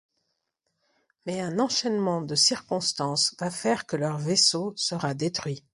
Mais 1.27 1.39
un 1.41 1.59
enchaînement 1.59 2.23
de 2.23 2.33
circonstances 2.33 3.35
va 3.39 3.51
faire 3.51 3.85
que 3.85 3.97
leur 3.97 4.17
vaisseau 4.17 4.73
sera 4.75 5.13
détruit. 5.13 5.63